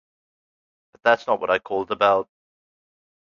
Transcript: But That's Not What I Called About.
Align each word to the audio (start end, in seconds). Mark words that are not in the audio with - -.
But 0.93 1.03
That's 1.03 1.27
Not 1.27 1.39
What 1.39 1.51
I 1.51 1.59
Called 1.59 1.91
About. 1.91 2.27